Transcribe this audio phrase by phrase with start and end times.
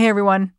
[0.00, 0.52] Hey, everyone.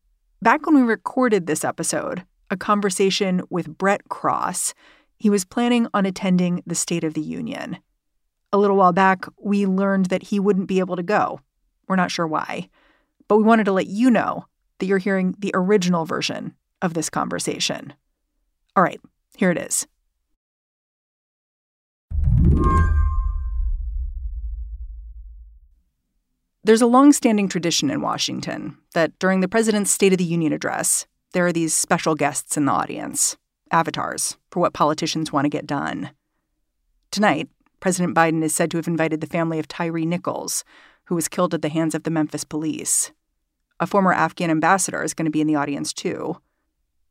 [0.44, 4.76] Back when we recorded this episode, a conversation with Brett Cross,
[5.18, 7.80] he was planning on attending the State of the Union.
[8.54, 11.40] A little while back, we learned that he wouldn't be able to go.
[11.88, 12.70] We're not sure why,
[13.28, 14.46] but we wanted to let you know
[14.78, 16.54] that you're hearing the original version
[16.84, 17.94] of this conversation.
[18.76, 19.02] All right,
[19.38, 19.88] here it is.
[26.64, 31.08] There's a long-standing tradition in Washington that during the president's State of the Union address,
[31.34, 33.36] there are these special guests in the audience,
[33.72, 36.12] avatars for what politicians want to get done.
[37.10, 37.50] Tonight,
[37.80, 40.64] President Biden is said to have invited the family of Tyree Nichols,
[41.06, 43.12] who was killed at the hands of the Memphis police.
[43.80, 46.40] A former Afghan ambassador is going to be in the audience too.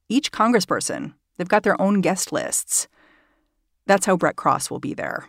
[0.08, 2.86] Each congressperson, they've got their own guest lists.
[3.86, 5.28] That's how Brett Cross will be there.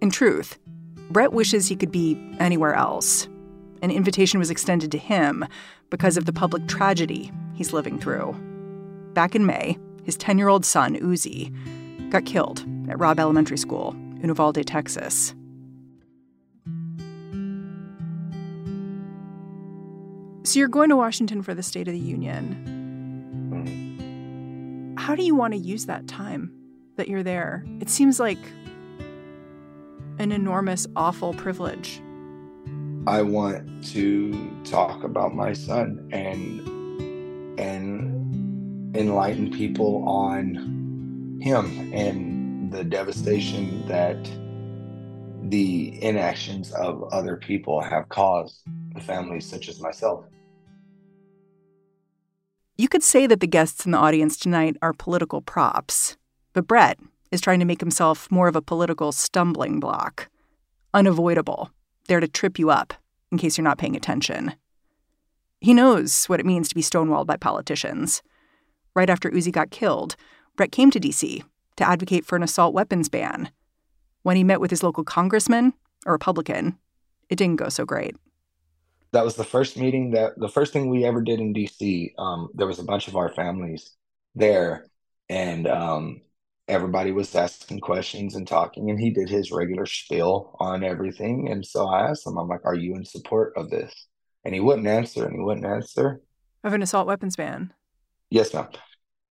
[0.00, 0.58] In truth,
[1.10, 3.28] Brett wishes he could be anywhere else.
[3.82, 5.44] An invitation was extended to him
[5.90, 8.34] because of the public tragedy he's living through.
[9.14, 11.50] Back in May, his 10 year old son, Uzi,
[12.10, 15.34] got killed at Robb Elementary School in Uvalde, Texas.
[20.42, 22.74] So you're going to Washington for the State of the Union.
[24.96, 26.52] How do you want to use that time
[26.96, 27.64] that you're there?
[27.80, 28.38] It seems like
[30.18, 32.00] an enormous, awful privilege.
[33.06, 36.60] I want to talk about my son and
[37.58, 44.18] and enlighten people on him and the devastation that
[45.50, 48.62] the inactions of other people have caused
[48.94, 50.24] the families such as myself.
[52.76, 56.16] You could say that the guests in the audience tonight are political props,
[56.52, 56.98] but Brett
[57.30, 60.28] is trying to make himself more of a political stumbling block.
[60.94, 61.70] Unavoidable,
[62.08, 62.94] there to trip you up
[63.30, 64.54] in case you're not paying attention.
[65.60, 68.22] He knows what it means to be stonewalled by politicians.
[68.94, 70.16] Right after Uzi got killed,
[70.56, 71.42] Brett came to D.C.
[71.76, 73.50] to advocate for an assault weapons ban.
[74.22, 75.74] When he met with his local congressman,
[76.06, 76.78] a Republican,
[77.28, 78.16] it didn't go so great.
[79.12, 82.12] That was the first meeting that the first thing we ever did in DC.
[82.18, 83.92] Um, there was a bunch of our families
[84.34, 84.88] there,
[85.28, 86.22] and um,
[86.68, 91.48] everybody was asking questions and talking and he did his regular spiel on everything.
[91.50, 93.92] And so i asked him i'm like are you in support of this?
[94.44, 96.20] And he wouldn't answer and he wouldn't answer.
[96.64, 97.72] Of an assault weapons ban?
[98.30, 98.68] Yes ma'am.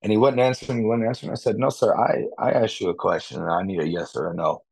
[0.02, 1.26] And he wouldn't answer and he wouldn't answer.
[1.26, 3.88] And i said no sir i i asked you a question and i need a
[3.88, 4.62] yes or a no.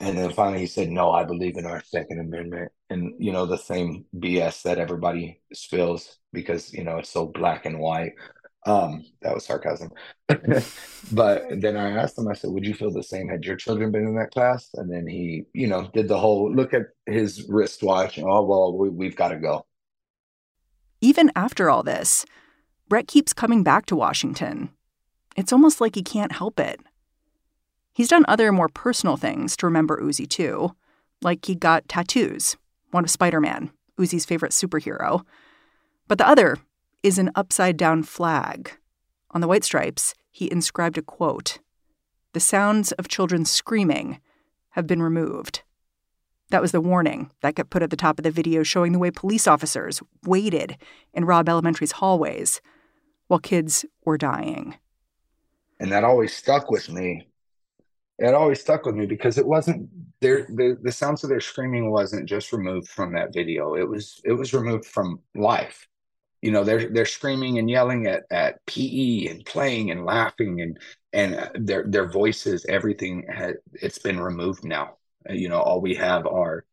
[0.00, 3.46] And then finally he said no i believe in our second amendment and you know
[3.46, 8.12] the same bs that everybody spills because you know it's so black and white
[8.66, 9.90] um, that was sarcasm.
[11.12, 13.92] but then I asked him, I said, Would you feel the same had your children
[13.92, 14.70] been in that class?
[14.74, 18.18] And then he, you know, did the whole look at his wristwatch.
[18.18, 19.66] Oh, well, we, we've got to go.
[21.00, 22.24] Even after all this,
[22.88, 24.70] Brett keeps coming back to Washington.
[25.36, 26.80] It's almost like he can't help it.
[27.92, 30.74] He's done other more personal things to remember Uzi, too,
[31.22, 32.56] like he got tattoos,
[32.90, 35.24] one of Spider Man, Uzi's favorite superhero.
[36.08, 36.58] But the other
[37.04, 38.78] is an upside down flag.
[39.32, 41.58] On the white stripes, he inscribed a quote
[42.32, 44.20] The sounds of children screaming
[44.70, 45.62] have been removed.
[46.48, 48.98] That was the warning that got put at the top of the video showing the
[48.98, 50.78] way police officers waited
[51.12, 52.62] in Robb Elementary's hallways
[53.28, 54.76] while kids were dying.
[55.78, 57.28] And that always stuck with me.
[58.18, 59.90] It always stuck with me because it wasn't
[60.20, 63.74] their the, the sounds of their screaming wasn't just removed from that video.
[63.74, 65.86] It was it was removed from life
[66.44, 70.78] you know they're they're screaming and yelling at at PE and playing and laughing and
[71.14, 74.98] and their their voices everything has it's been removed now.
[75.30, 76.66] You know all we have are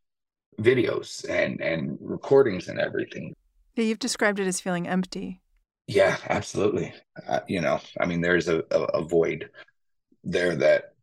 [0.60, 3.34] videos and and recordings and everything.
[3.78, 5.40] Yeah you've described it as feeling empty.
[5.88, 6.94] Yeah absolutely.
[7.26, 9.50] Uh, you know i mean there's a, a, a void
[10.26, 10.96] there that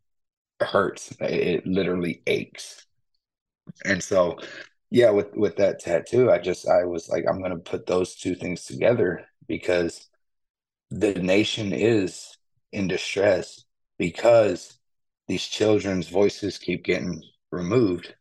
[0.61, 1.11] hurts.
[1.19, 2.85] It literally aches.
[3.83, 4.37] And so
[4.91, 8.35] yeah with with that tattoo i just i was like i'm gonna put those two
[8.35, 10.09] things together because
[10.91, 12.37] the nation is
[12.71, 13.65] in distress
[13.97, 14.79] because
[15.27, 17.21] these children's voices keep getting
[17.51, 18.15] removed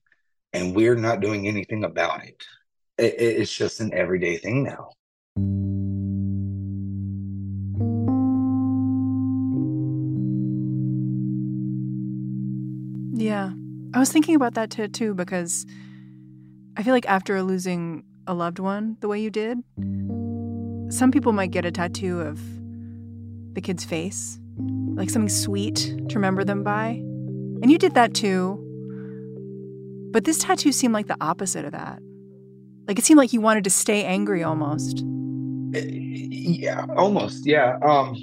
[0.53, 2.45] and we're not doing anything about it,
[2.99, 4.91] it it's just an everyday thing now.
[13.19, 13.53] Yeah.
[13.95, 15.67] I was thinking about that too because
[16.79, 19.59] I feel like after losing a loved one the way you did,
[20.95, 22.41] some people might get a tattoo of
[23.55, 24.39] the kid's face,
[24.95, 25.75] like something sweet
[26.09, 26.91] to remember them by.
[27.61, 28.65] And you did that too.
[30.13, 31.99] But this tattoo seemed like the opposite of that.
[32.87, 35.03] Like it seemed like you wanted to stay angry almost.
[35.73, 37.45] Yeah, almost.
[37.45, 37.77] Yeah.
[37.85, 38.15] Um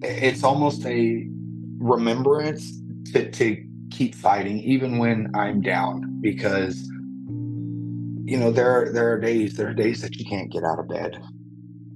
[0.00, 1.26] it's almost a
[1.78, 2.80] remembrance
[3.12, 6.89] to, to keep fighting even when I'm down because
[8.30, 10.78] you know there are there are days there are days that you can't get out
[10.78, 11.20] of bed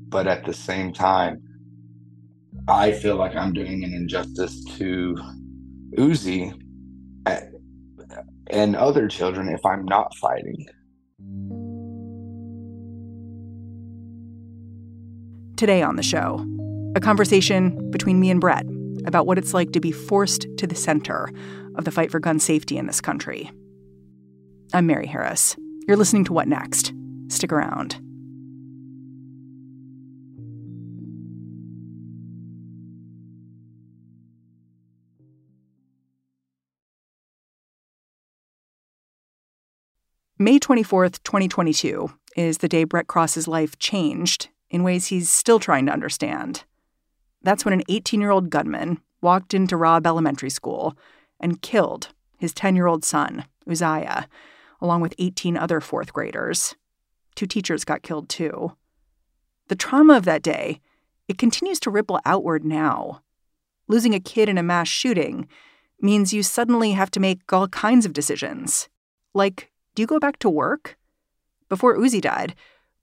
[0.09, 1.41] but at the same time
[2.67, 5.15] I feel like I'm doing an injustice to
[5.97, 6.53] Uzi
[8.49, 10.67] and other children if I'm not fighting.
[15.57, 16.45] Today on the show,
[16.97, 18.67] a conversation between me and Brett
[19.07, 21.31] about what it's like to be forced to the center
[21.77, 23.51] of the fight for gun safety in this country.
[24.73, 25.57] I'm Mary Harris.
[25.87, 26.95] You're listening to What Next?
[27.29, 28.01] Stick around.
[40.39, 45.85] May 24th, 2022 is the day Brett Cross's life changed in ways he's still trying
[45.87, 46.65] to understand.
[47.43, 50.97] That's when an 18 year old gunman walked into Robb Elementary School
[51.39, 52.09] and killed
[52.39, 54.27] his 10 year old son, Uziyah,
[54.85, 56.77] along with 18 other fourth graders.
[57.35, 58.77] Two teachers got killed too.
[59.69, 60.81] The trauma of that day,
[61.27, 63.23] it continues to ripple outward now.
[63.89, 65.49] Losing a kid in a mass shooting
[66.01, 68.89] means you suddenly have to make all kinds of decisions,
[69.33, 70.99] like do you go back to work?
[71.69, 72.55] Before Uzi died,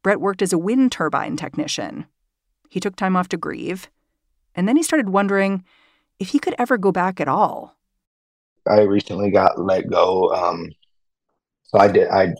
[0.03, 2.05] Brett worked as a wind turbine technician.
[2.69, 3.89] He took time off to grieve,
[4.53, 5.63] and then he started wondering
[6.19, 7.75] if he could ever go back at all.
[8.67, 10.31] I recently got let go.
[10.33, 10.69] Um,
[11.71, 12.07] so I did.
[12.09, 12.33] I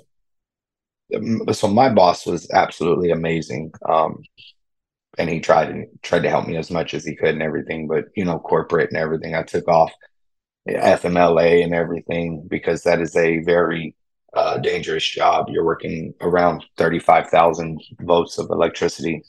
[1.52, 4.22] so my boss was absolutely amazing, um,
[5.18, 7.88] and he tried and tried to help me as much as he could and everything.
[7.88, 9.92] But you know, corporate and everything, I took off
[10.68, 13.96] FMLA and everything because that is a very
[14.34, 15.48] uh, dangerous job.
[15.50, 19.24] You're working around 35,000 volts of electricity,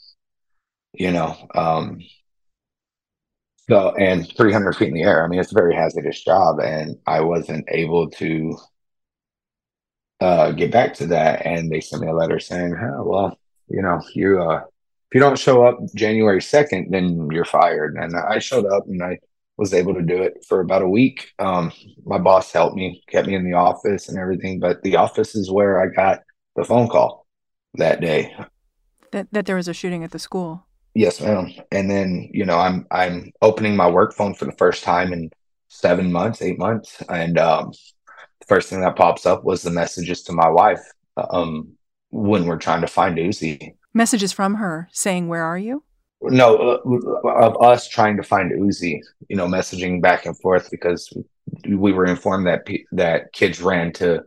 [0.93, 1.99] you know, um,
[3.69, 5.23] so, and 300 feet in the air.
[5.23, 6.59] I mean, it's a very hazardous job.
[6.59, 8.57] And I wasn't able to
[10.23, 11.45] uh, get back to that.
[11.45, 15.19] And they sent me a letter saying, oh, well, you know, you, uh, if you
[15.19, 17.95] don't show up January 2nd, then you're fired.
[17.95, 19.19] And I showed up and I,
[19.57, 21.31] was able to do it for about a week.
[21.39, 21.71] Um,
[22.05, 25.51] my boss helped me, kept me in the office and everything, but the office is
[25.51, 26.21] where I got
[26.55, 27.27] the phone call
[27.75, 28.35] that day.
[29.11, 30.65] That that there was a shooting at the school.
[30.95, 31.51] Yes, ma'am.
[31.71, 35.29] And then, you know, I'm I'm opening my work phone for the first time in
[35.67, 37.01] seven months, eight months.
[37.09, 37.73] And um,
[38.43, 40.81] the first thing that pops up was the messages to my wife
[41.29, 41.69] um,
[42.11, 43.75] when we're trying to find Uzi.
[43.93, 45.83] Messages from her saying, Where are you?
[46.25, 51.11] no uh, of us trying to find Uzi, you know, messaging back and forth because
[51.67, 54.23] we were informed that that kids ran to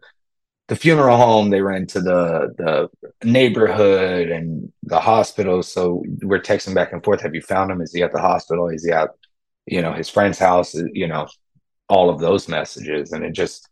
[0.68, 2.88] the funeral home, they ran to the the
[3.26, 5.62] neighborhood and the hospital.
[5.62, 7.22] So we're texting back and forth.
[7.22, 7.80] Have you found him?
[7.80, 8.68] Is he at the hospital?
[8.68, 9.10] Is he at,
[9.66, 10.74] you know, his friend's house?
[10.74, 11.28] You know,
[11.88, 13.68] all of those messages, and it just,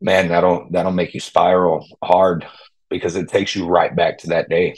[0.00, 2.46] man, that'll that'll make you spiral hard
[2.88, 4.76] because it takes you right back to that day.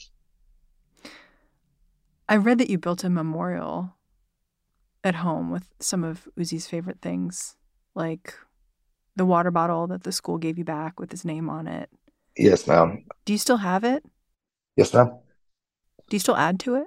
[2.28, 3.96] I read that you built a memorial
[5.04, 7.56] at home with some of Uzi's favorite things,
[7.94, 8.34] like
[9.16, 11.90] the water bottle that the school gave you back with his name on it.
[12.36, 13.04] Yes, ma'am.
[13.24, 14.04] Do you still have it?
[14.76, 15.18] Yes, ma'am.
[16.08, 16.86] Do you still add to it?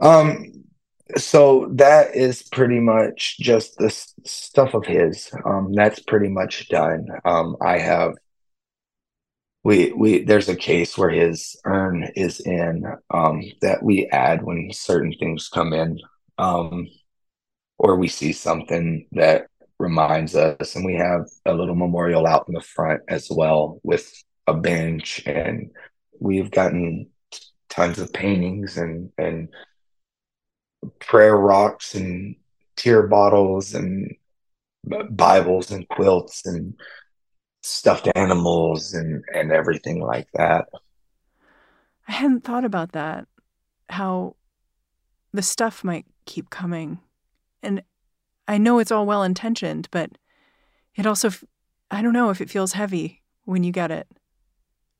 [0.00, 0.64] Um,
[1.16, 3.90] so that is pretty much just the
[4.24, 5.30] stuff of his.
[5.44, 7.06] Um, that's pretty much done.
[7.24, 8.14] Um, I have
[9.64, 14.70] we we there's a case where his urn is in um, that we add when
[14.72, 15.98] certain things come in
[16.38, 16.88] um,
[17.78, 19.46] or we see something that
[19.78, 24.12] reminds us and we have a little memorial out in the front as well with
[24.46, 25.70] a bench and
[26.20, 27.08] we've gotten
[27.68, 29.48] tons of paintings and and
[31.00, 32.36] prayer rocks and
[32.76, 34.14] tear bottles and
[35.10, 36.74] bibles and quilts and
[37.62, 40.68] stuffed animals and and everything like that.
[42.06, 43.26] I hadn't thought about that.
[43.90, 44.36] How
[45.32, 47.00] the stuff might keep coming.
[47.62, 47.82] And
[48.46, 50.10] I know it's all well intentioned, but
[50.94, 51.30] it also
[51.90, 54.06] I don't know if it feels heavy when you get it.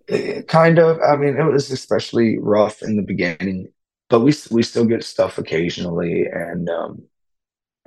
[0.07, 0.49] it.
[0.49, 0.99] Kind of.
[1.01, 3.69] I mean, it was especially rough in the beginning,
[4.09, 7.03] but we we still get stuff occasionally and um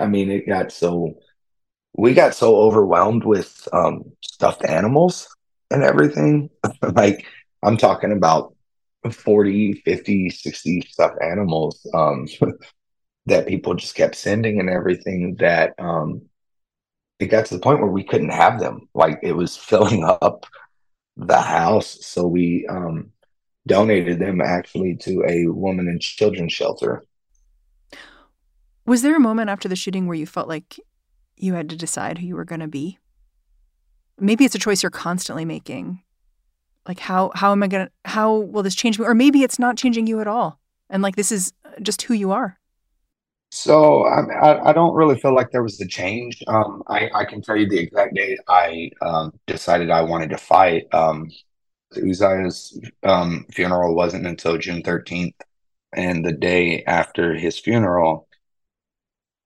[0.02, 1.16] I mean, it got so
[1.94, 5.28] we got so overwhelmed with um, stuffed animals
[5.70, 6.50] and everything.
[6.96, 7.26] like
[7.64, 8.56] I'm talking about
[9.12, 12.28] 40, 50, 60 stuffed animals um,
[13.28, 16.24] that people just kept sending and everything that um,
[17.20, 18.90] it got to the point where we couldn't have them.
[18.96, 20.48] Like it was filling up
[21.16, 22.04] the house.
[22.06, 23.12] So we um,
[23.68, 27.04] donated them actually to a woman and children's shelter.
[28.86, 30.80] Was there a moment after the shooting where you felt like
[31.38, 32.98] you had to decide who you were going to be?
[34.20, 36.02] Maybe it's a choice you're constantly making.
[36.88, 39.60] Like how how am I going to how will this change me or maybe it's
[39.60, 40.60] not changing you at all.
[40.90, 42.58] And like this is just who you are.
[43.52, 46.42] So I, I don't really feel like there was a change.
[46.48, 50.38] Um, I, I can tell you the exact date I um, decided I wanted to
[50.38, 50.86] fight.
[50.94, 51.30] Um,
[51.96, 55.36] Uziyah's um, funeral wasn't until June 13th.
[55.94, 58.28] And the day after his funeral,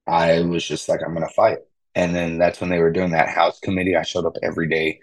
[0.08, 1.60] I was just like, I'm going to fight.
[1.96, 3.96] And then that's when they were doing that house committee.
[3.96, 5.00] I showed up every day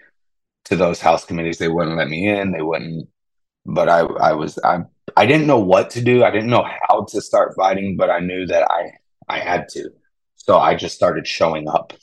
[0.65, 1.57] to those house committees.
[1.57, 2.51] They wouldn't let me in.
[2.51, 3.09] They wouldn't,
[3.65, 4.83] but I, I was, I
[5.15, 6.23] I didn't know what to do.
[6.23, 8.91] I didn't know how to start fighting, but I knew that I
[9.29, 9.89] I had to.
[10.35, 11.93] So I just started showing up.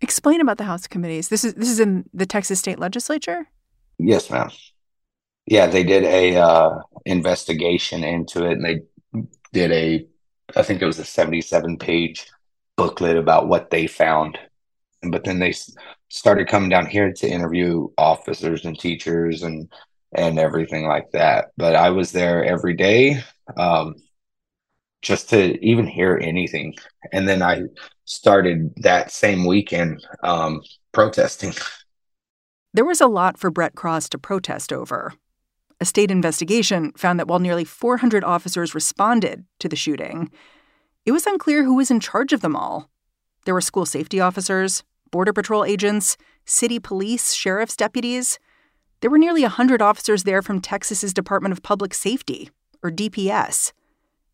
[0.00, 1.28] Explain about the House committees.
[1.28, 3.48] This is this is in the Texas State Legislature.
[3.98, 4.50] Yes, ma'am.
[5.46, 8.82] Yeah, they did a uh, investigation into it, and they
[9.52, 10.06] did a,
[10.56, 12.26] I think it was a seventy-seven page
[12.76, 14.38] booklet about what they found.
[15.02, 15.54] But then they
[16.08, 19.70] started coming down here to interview officers and teachers and
[20.16, 21.50] and everything like that.
[21.56, 23.22] But I was there every day
[23.58, 23.96] um,
[25.02, 26.74] just to even hear anything.
[27.12, 27.62] And then I
[28.06, 31.52] started that same weekend um, protesting.
[32.74, 35.14] There was a lot for Brett Cross to protest over.
[35.80, 40.28] A state investigation found that while nearly 400 officers responded to the shooting,
[41.06, 42.90] it was unclear who was in charge of them all.
[43.44, 46.16] There were school safety officers, Border Patrol agents,
[46.46, 48.40] city police, sheriff's deputies.
[49.02, 52.50] There were nearly 100 officers there from Texas's Department of Public Safety,
[52.82, 53.70] or DPS.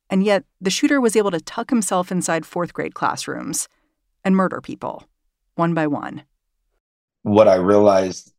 [0.09, 3.69] And yet, the shooter was able to tuck himself inside fourth grade classrooms
[4.25, 5.05] and murder people,
[5.57, 6.23] one by one.
[7.23, 8.33] What I realized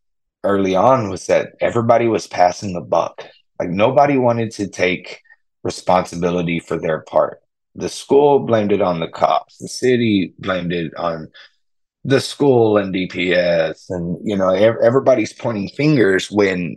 [0.43, 3.23] early on was that everybody was passing the buck.
[3.59, 5.21] Like, nobody wanted to take
[5.63, 7.41] responsibility for their part.
[7.75, 11.29] The school blamed it on the cops, the city blamed it on
[12.03, 16.75] the school and DPS and you know everybody's pointing fingers when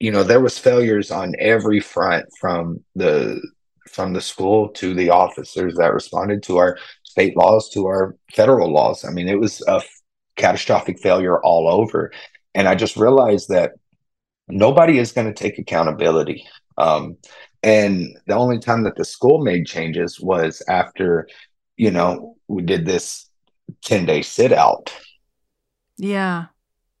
[0.00, 3.40] you know there was failures on every front from the
[3.90, 8.70] from the school to the officers that responded to our state laws to our federal
[8.70, 9.80] laws i mean it was a
[10.36, 12.12] catastrophic failure all over
[12.54, 13.72] and i just realized that
[14.48, 16.46] nobody is going to take accountability
[16.78, 17.16] um,
[17.62, 21.28] and the only time that the school made changes was after
[21.76, 23.28] you know we did this
[23.82, 24.94] 10 day sit out.
[25.96, 26.46] Yeah.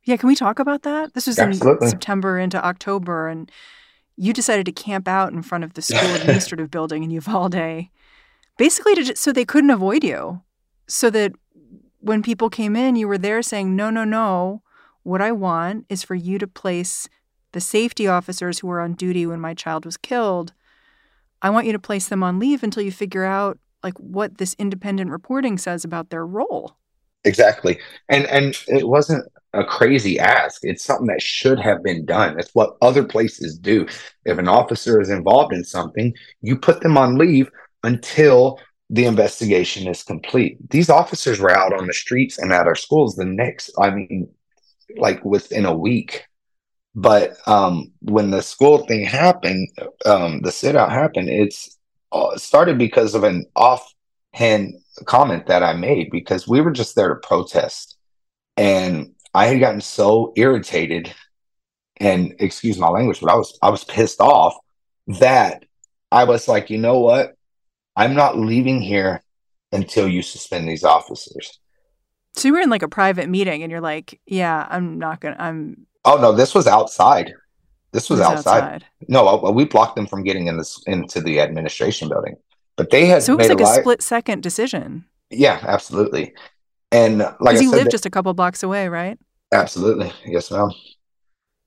[0.04, 0.16] Yeah.
[0.16, 1.14] Can we talk about that?
[1.14, 1.86] This was Absolutely.
[1.86, 3.50] in September into October, and
[4.16, 7.88] you decided to camp out in front of the school administrative building in Uvalde,
[8.56, 10.42] basically to, so they couldn't avoid you.
[10.88, 11.32] So that
[12.06, 14.62] when people came in, you were there saying, no, no, no.
[15.02, 17.08] What I want is for you to place
[17.50, 20.52] the safety officers who were on duty when my child was killed.
[21.42, 24.54] I want you to place them on leave until you figure out like what this
[24.58, 26.76] independent reporting says about their role.
[27.24, 27.78] Exactly.
[28.08, 30.60] And and it wasn't a crazy ask.
[30.62, 32.38] It's something that should have been done.
[32.38, 33.86] It's what other places do.
[34.24, 37.50] If an officer is involved in something, you put them on leave
[37.82, 40.58] until the investigation is complete.
[40.70, 44.28] These officers were out on the streets and at our schools the next, I mean,
[44.96, 46.24] like within a week.
[46.94, 49.68] But um, when the school thing happened,
[50.06, 51.76] um, the sit out happened, it's
[52.12, 54.74] uh, started because of an offhand
[55.04, 57.96] comment that I made because we were just there to protest.
[58.56, 61.12] And I had gotten so irritated
[61.98, 64.56] and excuse my language, but I was I was pissed off
[65.20, 65.64] that
[66.10, 67.35] I was like, you know what?
[67.96, 69.22] I'm not leaving here
[69.72, 71.58] until you suspend these officers.
[72.34, 75.36] So you were in like a private meeting and you're like, yeah, I'm not gonna
[75.38, 77.32] I'm Oh no, this was outside.
[77.92, 78.62] This was, was outside.
[78.62, 78.84] outside.
[79.08, 82.36] No, uh, we blocked them from getting in this into the administration building.
[82.76, 85.06] But they had so it was like a, a split second decision.
[85.30, 86.34] Yeah, absolutely.
[86.92, 89.18] And like because you live just a couple blocks away, right?
[89.52, 90.70] Absolutely, yes, ma'am.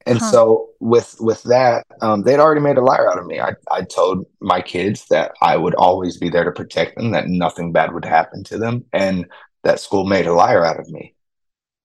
[0.05, 0.31] And huh.
[0.31, 3.39] so with with that, um, they'd already made a liar out of me.
[3.39, 7.27] I I told my kids that I would always be there to protect them, that
[7.27, 9.25] nothing bad would happen to them, and
[9.63, 11.15] that school made a liar out of me.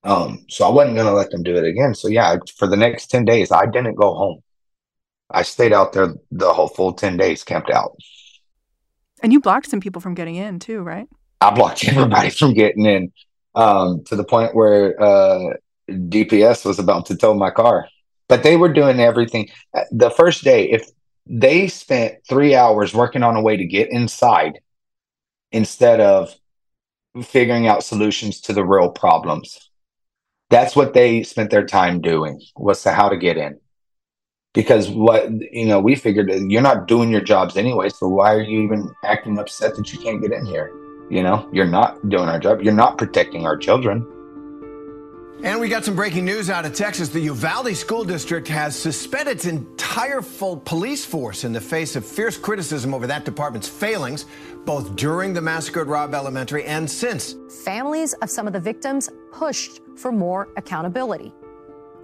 [0.05, 1.95] Um, so I wasn't going to let them do it again.
[1.95, 4.41] So yeah, for the next 10 days, I didn't go home.
[5.31, 7.97] I stayed out there the whole full 10 days, camped out.
[9.23, 11.09] And you blocked some people from getting in too, right?
[11.41, 13.13] I blocked everybody from getting in
[13.55, 15.55] um, to the point where uh,
[15.89, 17.89] DPS was about to tow my car.
[18.35, 19.49] But they were doing everything.
[19.73, 20.91] Uh, the first day, if
[21.25, 24.59] they spent three hours working on a way to get inside
[25.53, 26.35] instead of
[27.23, 29.71] figuring out solutions to the real problems.
[30.51, 33.61] That's what they spent their time doing was to how to get in.
[34.53, 38.43] Because what you know, we figured you're not doing your jobs anyway, so why are
[38.43, 40.73] you even acting upset that you can't get in here?
[41.09, 42.63] You know, you're not doing our job.
[42.63, 44.05] You're not protecting our children.
[45.45, 47.11] And we got some breaking news out of Texas.
[47.11, 52.07] The Uvalde School District has suspended its entire full police force in the face of
[52.07, 54.25] fierce criticism over that department's failings,
[54.65, 57.37] both during the massacre at Robb Elementary and since.
[57.63, 61.31] Families of some of the victims pushed for more accountability.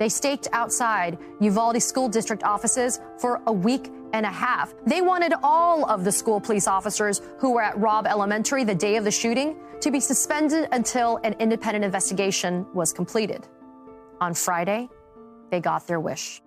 [0.00, 4.73] They staked outside Uvalde School District offices for a week and a half.
[4.87, 8.97] They wanted all of the school police officers who were at Robb Elementary the day
[8.97, 13.47] of the shooting to be suspended until an independent investigation was completed.
[14.23, 14.88] On Friday,
[15.50, 16.40] they got their wish.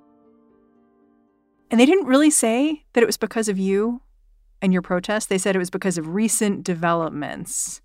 [1.69, 4.01] And they didn't really say that it was because of you
[4.63, 5.29] and your protest.
[5.29, 7.81] They said it was because of recent developments.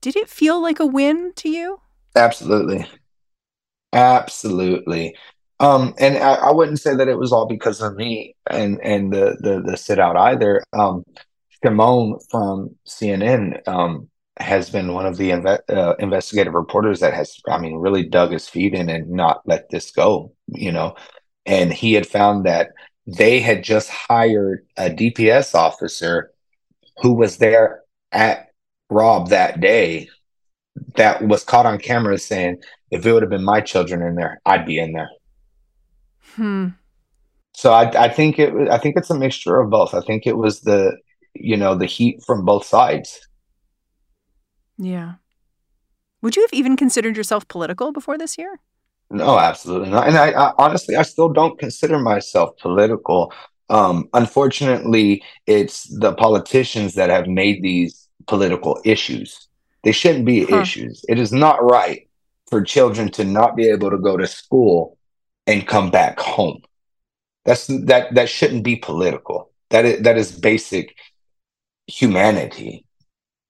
[0.00, 1.80] Did it feel like a win to you?
[2.14, 2.86] Absolutely.
[3.94, 5.16] Absolutely.
[5.60, 9.12] Um, and I, I, wouldn't say that it was all because of me and and
[9.12, 10.64] the the, the sit out either.
[10.72, 11.04] Um,
[11.62, 17.40] Shimon from CNN um, has been one of the inve- uh, investigative reporters that has,
[17.48, 20.32] I mean, really dug his feet in and not let this go.
[20.48, 20.96] You know,
[21.46, 22.70] and he had found that
[23.06, 26.32] they had just hired a DPS officer
[27.00, 28.48] who was there at
[28.90, 30.08] Robb that day
[30.96, 32.60] that was caught on camera saying,
[32.94, 35.10] if it would have been my children in there, I'd be in there.
[36.36, 36.68] Hmm.
[37.52, 38.52] So I, I think it.
[38.70, 39.94] I think it's a mixture of both.
[39.94, 40.96] I think it was the,
[41.34, 43.26] you know, the heat from both sides.
[44.78, 45.14] Yeah.
[46.22, 48.60] Would you have even considered yourself political before this year?
[49.10, 50.06] No, absolutely not.
[50.08, 53.32] And I, I honestly, I still don't consider myself political.
[53.70, 59.48] Um, unfortunately, it's the politicians that have made these political issues.
[59.82, 60.60] They shouldn't be huh.
[60.60, 61.04] issues.
[61.08, 62.08] It is not right
[62.54, 64.96] for children to not be able to go to school
[65.48, 66.62] and come back home.
[67.44, 69.50] That's that that shouldn't be political.
[69.70, 70.94] That is, that is basic
[71.88, 72.86] humanity.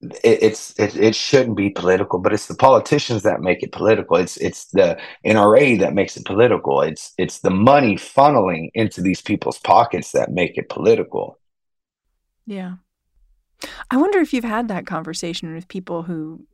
[0.01, 4.17] It, it's it, it shouldn't be political, but it's the politicians that make it political.
[4.17, 6.81] It's it's the NRA that makes it political.
[6.81, 11.39] It's it's the money funneling into these people's pockets that make it political.
[12.47, 12.77] Yeah.
[13.91, 16.47] I wonder if you've had that conversation with people who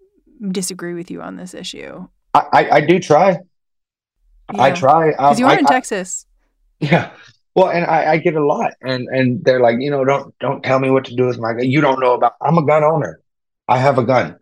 [0.51, 2.09] disagree with you on this issue.
[2.35, 3.39] I, I, I do try.
[4.53, 4.63] Yeah.
[4.63, 6.27] I try because um, you are in I, Texas.
[6.81, 7.13] Yeah.
[7.55, 10.63] Well, and I, I, get a lot, and and they're like, you know, don't don't
[10.63, 11.69] tell me what to do with my gun.
[11.69, 12.35] You don't know about.
[12.41, 13.21] I'm a gun owner.
[13.69, 14.39] I have a gun.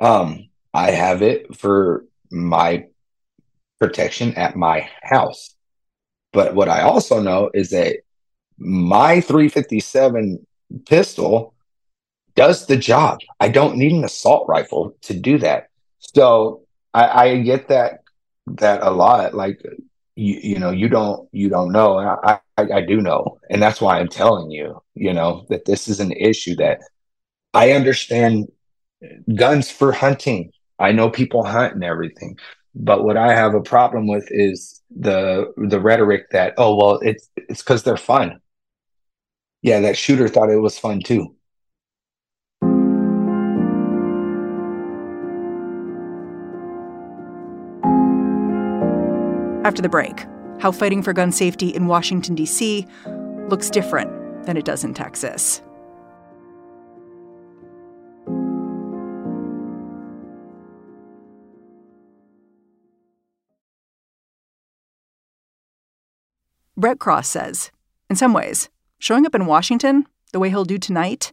[0.00, 2.86] Um, I have it for my
[3.78, 5.54] protection at my house.
[6.32, 7.98] But what I also know is that
[8.58, 10.46] my 357
[10.86, 11.54] pistol
[12.34, 13.20] does the job.
[13.40, 15.68] I don't need an assault rifle to do that.
[15.98, 16.62] So
[16.94, 18.00] I, I get that
[18.46, 19.34] that a lot.
[19.34, 19.62] Like
[20.16, 21.98] you, you know, you don't you don't know.
[21.98, 24.82] I, I I do know, and that's why I'm telling you.
[24.94, 26.80] You know that this is an issue that
[27.54, 28.48] I understand.
[29.36, 30.50] Guns for hunting.
[30.78, 32.36] I know people hunt and everything,
[32.74, 37.30] but what I have a problem with is the the rhetoric that oh well it's
[37.36, 38.40] it's because they're fun.
[39.62, 41.36] Yeah, that shooter thought it was fun too.
[49.68, 50.24] After the break,
[50.60, 52.86] how fighting for gun safety in Washington, D.C.
[53.50, 55.60] looks different than it does in Texas.
[66.74, 67.70] Brett Cross says,
[68.08, 71.30] in some ways, showing up in Washington the way he'll do tonight,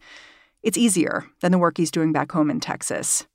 [0.62, 3.26] it's easier than the work he's doing back home in Texas.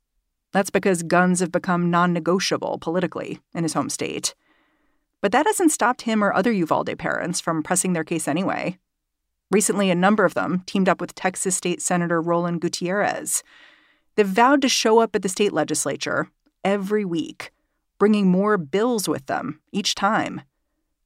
[0.53, 4.35] That's because guns have become non negotiable politically in his home state.
[5.21, 8.77] But that hasn't stopped him or other Uvalde parents from pressing their case anyway.
[9.51, 13.43] Recently, a number of them teamed up with Texas State Senator Roland Gutierrez.
[14.15, 16.29] They've vowed to show up at the state legislature
[16.63, 17.51] every week,
[17.99, 20.41] bringing more bills with them each time.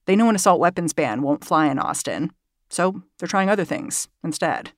[0.06, 2.32] They know an assault weapons ban won't fly in Austin,
[2.69, 4.71] so they're trying other things instead.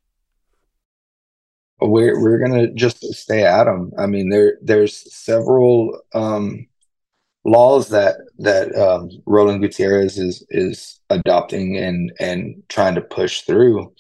[1.80, 3.92] We're we're gonna just stay at them.
[4.00, 6.68] I mean, there there's several um,
[7.48, 13.94] laws that that um, Roland Gutierrez is is adopting and and trying to push through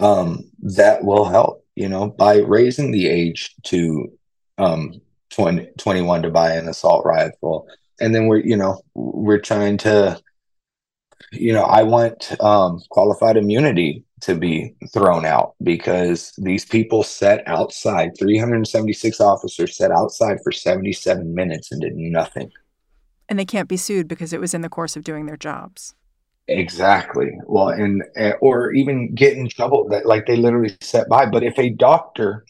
[0.00, 1.64] um, that will help.
[1.76, 4.10] You know, by raising the age to
[4.56, 4.98] um,
[5.30, 7.68] 20, 21 to buy an assault rifle,
[8.00, 10.20] and then we're you know we're trying to
[11.32, 17.42] you know I want um, qualified immunity to be thrown out because these people sat
[17.46, 18.12] outside.
[18.18, 22.50] 376 officers sat outside for 77 minutes and did nothing.
[23.28, 25.94] And they can't be sued because it was in the course of doing their jobs.
[26.48, 27.36] Exactly.
[27.46, 31.26] Well and eh, or even get in trouble that like they literally sat by.
[31.26, 32.44] But if a doctor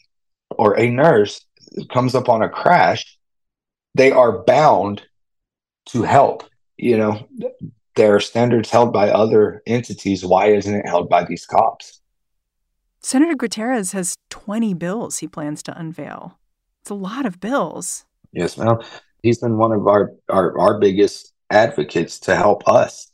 [0.51, 1.43] or a nurse
[1.91, 3.17] comes up on a crash
[3.97, 5.01] they are bound
[5.87, 6.43] to help
[6.77, 7.27] you know
[7.97, 10.23] there are standards held by other entities.
[10.23, 11.99] Why isn't it held by these cops?
[13.01, 16.39] Senator Gutierrez has 20 bills he plans to unveil.
[16.81, 18.05] It's a lot of bills.
[18.31, 18.79] Yes, ma'am.
[19.23, 23.11] He's been one of our, our, our biggest advocates to help us.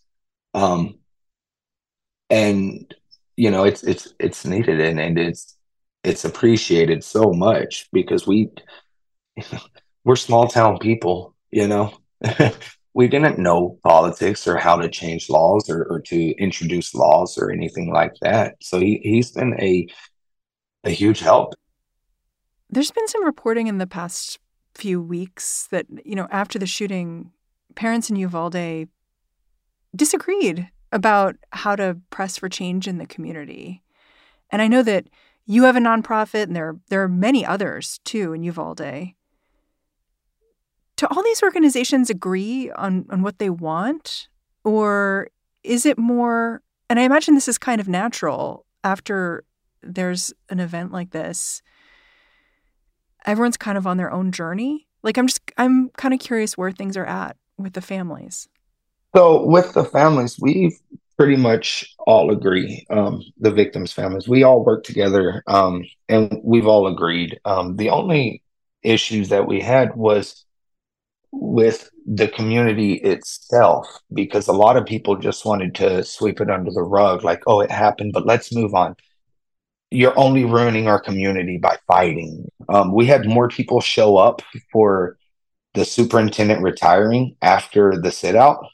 [0.53, 0.99] Um,
[2.29, 2.93] and
[3.35, 5.55] you know, it's it's it's needed and, and it's
[6.03, 8.49] it's appreciated so much because we
[10.03, 11.97] we're small town people, you know.
[12.93, 17.51] we didn't know politics or how to change laws or, or to introduce laws or
[17.51, 18.55] anything like that.
[18.61, 19.87] So he, he's been a
[20.85, 21.53] a huge help.
[22.69, 24.39] There's been some reporting in the past
[24.75, 27.31] few weeks that, you know, after the shooting,
[27.75, 28.89] parents in Uvalde
[29.95, 33.81] disagreed about how to press for change in the community.
[34.51, 35.07] And I know that
[35.45, 39.13] you have a nonprofit and there there are many others too in Uvalde
[41.03, 44.27] do all these organizations agree on, on what they want?
[44.63, 45.29] Or
[45.63, 49.43] is it more, and I imagine this is kind of natural after
[49.81, 51.61] there's an event like this,
[53.25, 54.87] everyone's kind of on their own journey.
[55.03, 58.47] Like I'm just, I'm kind of curious where things are at with the families.
[59.15, 60.75] So with the families, we
[61.17, 62.85] pretty much all agree.
[62.89, 67.39] Um, the victims' families, we all work together, um, and we've all agreed.
[67.45, 68.41] Um, the only
[68.81, 70.43] issues that we had was
[71.35, 76.69] with the community itself because a lot of people just wanted to sweep it under
[76.71, 78.95] the rug like oh it happened but let's move on.
[79.89, 82.47] You're only ruining our community by fighting.
[82.67, 84.41] Um, we had more people show up
[84.71, 85.17] for
[85.75, 88.65] the superintendent retiring after the sit out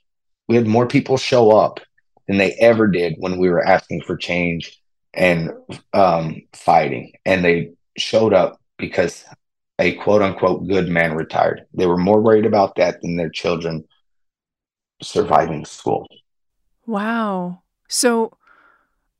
[0.50, 1.80] we had more people show up
[2.28, 4.82] than they ever did when we were asking for change
[5.13, 5.52] and
[5.93, 7.13] um, fighting.
[7.24, 9.24] And they showed up because
[9.79, 11.65] a quote unquote good man retired.
[11.73, 13.85] They were more worried about that than their children
[15.01, 16.05] surviving school.
[16.85, 17.63] Wow.
[17.87, 18.37] So,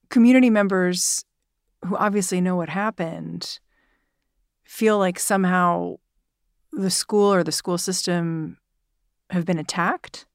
[0.10, 1.24] community members
[1.86, 3.60] who obviously know what happened
[4.66, 5.96] feel like somehow
[6.74, 8.58] the school or the school system
[9.30, 10.26] have been attacked?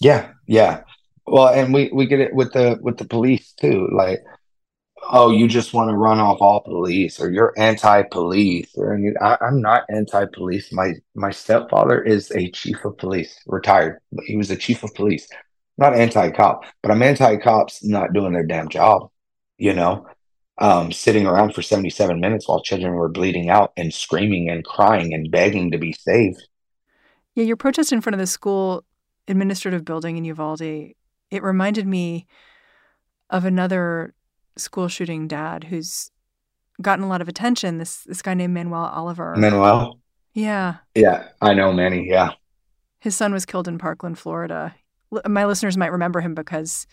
[0.00, 0.82] Yeah, yeah.
[1.26, 3.88] Well, and we we get it with the with the police too.
[3.92, 4.20] Like
[5.10, 9.60] oh, you just want to run off all police or you're anti-police or I, I'm
[9.60, 10.72] not anti-police.
[10.72, 14.00] My my stepfather is a chief of police, retired.
[14.26, 15.28] He was a chief of police,
[15.78, 19.10] not anti-cop, but I'm anti-cops not doing their damn job.
[19.58, 20.06] You know,
[20.58, 25.14] um, sitting around for 77 minutes while children were bleeding out and screaming and crying
[25.14, 26.42] and begging to be saved.
[27.34, 28.84] Yeah, your protest in front of the school
[29.26, 32.26] administrative building in Uvalde, it reminded me
[33.30, 34.14] of another
[34.56, 36.10] school shooting dad who's
[36.80, 37.78] gotten a lot of attention.
[37.78, 39.34] This this guy named Manuel Oliver.
[39.36, 39.98] Manuel.
[40.32, 40.76] Yeah.
[40.94, 42.08] Yeah, I know Manny.
[42.08, 42.32] Yeah.
[43.00, 44.74] His son was killed in Parkland, Florida.
[45.28, 46.86] My listeners might remember him because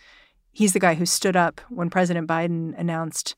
[0.52, 3.36] he's the guy who stood up when President Biden announced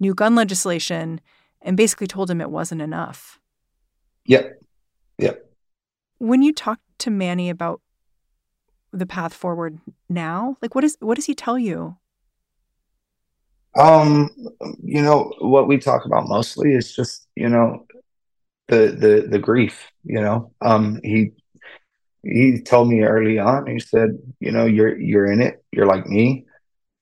[0.00, 1.20] new gun legislation
[1.62, 3.38] and basically told him it wasn't enough.
[4.24, 4.60] Yep.
[5.18, 5.50] Yep.
[6.18, 7.80] When you talk to Manny about
[8.92, 11.96] the path forward now, like what is what does he tell you?
[13.76, 14.30] Um,
[14.82, 17.86] you know, what we talk about mostly is just, you know,
[18.68, 20.52] the the the grief, you know.
[20.60, 21.32] Um he
[22.22, 26.06] he told me early on, he said, you know, you're you're in it, you're like
[26.06, 26.46] me,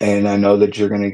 [0.00, 1.12] and I know that you're gonna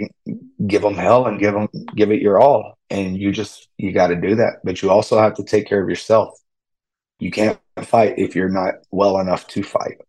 [0.67, 4.09] give them hell and give them give it your all, and you just you got
[4.09, 6.39] to do that, but you also have to take care of yourself.
[7.19, 10.01] You can't fight if you're not well enough to fight.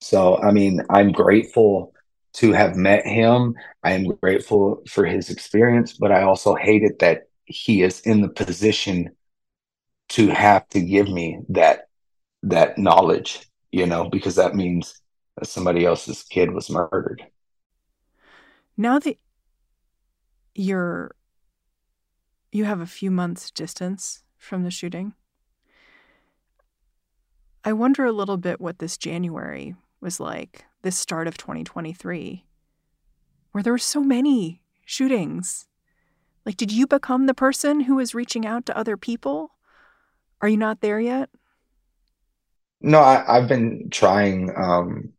[0.00, 1.92] So, I mean, I'm grateful
[2.34, 3.54] to have met him.
[3.82, 8.20] I am grateful for his experience, but I also hate it that he is in
[8.20, 9.10] the position
[10.10, 11.88] to have to give me that
[12.42, 15.00] that knowledge, you know, because that means
[15.36, 17.24] that somebody else's kid was murdered.
[18.76, 19.18] Now that
[20.54, 21.14] you're
[22.52, 25.14] you have a few months distance from the shooting,
[27.64, 32.44] I wonder a little bit what this January was like this start of 2023
[33.52, 35.66] where there were so many shootings.
[36.46, 39.52] Like, did you become the person who was reaching out to other people?
[40.40, 41.30] Are you not there yet?
[42.80, 44.50] No, I, have been trying.
[44.56, 45.12] Um,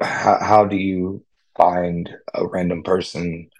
[0.00, 1.24] how, how do you
[1.60, 3.50] find a random person,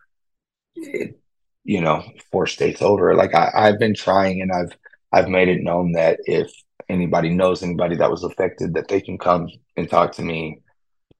[0.77, 3.15] you know, four states over.
[3.15, 4.73] Like I, I've been trying and I've
[5.13, 6.51] I've made it known that if
[6.89, 10.63] anybody knows anybody that was affected, that they can come and talk to me.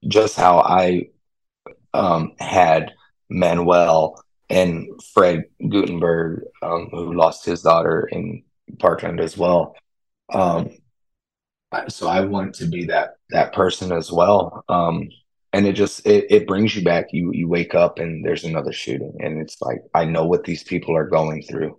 [0.07, 1.09] Just how I
[1.93, 2.91] um, had
[3.29, 8.43] Manuel and Fred Guttenberg, um, who lost his daughter in
[8.79, 9.75] Parkland as well.
[10.33, 10.69] Um,
[11.87, 14.63] so I want to be that that person as well.
[14.67, 15.09] Um,
[15.53, 17.07] and it just it, it brings you back.
[17.11, 20.63] You you wake up and there's another shooting, and it's like I know what these
[20.63, 21.77] people are going through.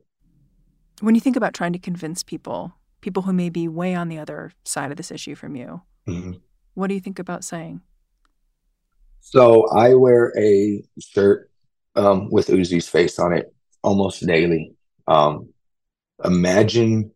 [1.01, 4.19] When you think about trying to convince people, people who may be way on the
[4.19, 6.33] other side of this issue from you, mm-hmm.
[6.75, 7.81] what do you think about saying?
[9.25, 11.49] So I wear a shirt
[11.95, 14.75] um, with Uzi's face on it almost daily.
[15.07, 15.49] Um,
[16.25, 17.13] imagine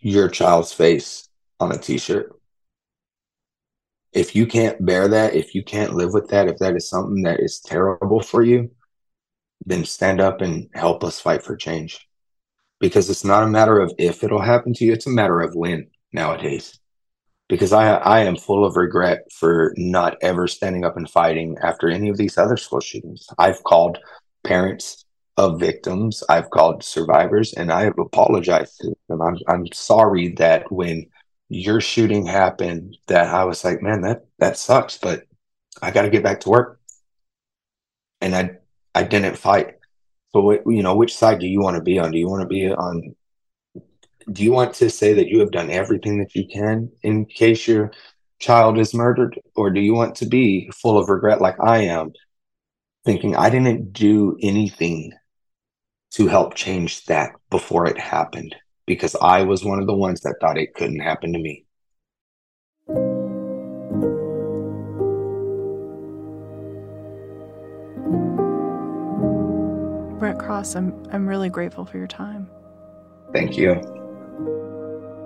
[0.00, 1.28] your child's face
[1.58, 2.38] on a t-shirt.
[4.12, 7.22] If you can't bear that, if you can't live with that, if that is something
[7.22, 8.70] that is terrible for you,
[9.64, 12.06] then stand up and help us fight for change.
[12.80, 15.54] Because it's not a matter of if it'll happen to you, it's a matter of
[15.54, 16.78] when nowadays.
[17.52, 21.90] Because I I am full of regret for not ever standing up and fighting after
[21.90, 23.26] any of these other school shootings.
[23.38, 23.98] I've called
[24.42, 25.04] parents
[25.36, 29.20] of victims, I've called survivors, and I have apologized to them.
[29.20, 31.04] I'm I'm sorry that when
[31.50, 35.24] your shooting happened that I was like, man, that that sucks, but
[35.82, 36.80] I got to get back to work.
[38.22, 38.52] And I
[38.94, 39.74] I didn't fight.
[40.32, 42.12] So you know, which side do you want to be on?
[42.12, 43.14] Do you want to be on
[44.30, 47.66] do you want to say that you have done everything that you can in case
[47.66, 47.90] your
[48.38, 52.12] child is murdered or do you want to be full of regret like I am
[53.04, 55.12] thinking I didn't do anything
[56.12, 58.54] to help change that before it happened?
[58.86, 61.64] because I was one of the ones that thought it couldn't happen to me.
[70.18, 72.48] Brett Cross, I'm I'm really grateful for your time.
[73.32, 74.01] Thank you.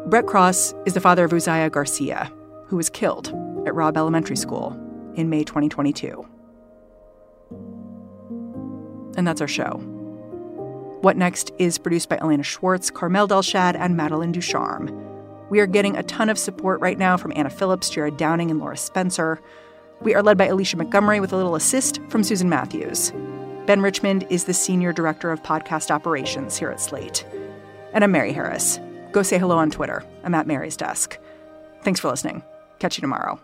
[0.07, 2.33] Brett Cross is the father of Uziyah Garcia,
[2.69, 3.35] who was killed
[3.67, 4.71] at Robb Elementary School
[5.17, 6.25] in May 2022.
[9.17, 9.81] And that's our show.
[11.01, 14.93] What Next is produced by Elena Schwartz, Carmel Delshad, and Madeline Ducharme.
[15.51, 18.61] We are getting a ton of support right now from Anna Phillips, Jared Downing, and
[18.61, 19.41] Laura Spencer.
[20.03, 23.11] We are led by Alicia Montgomery with a little assist from Susan Matthews.
[23.67, 27.27] Ben Richmond is the Senior Director of Podcast Operations here at Slate.
[27.93, 28.79] And I'm Mary Harris.
[29.17, 30.05] Go say hello on Twitter.
[30.25, 31.19] I'm at Mary's desk.
[31.81, 32.43] Thanks for listening.
[32.81, 33.41] Catch you tomorrow.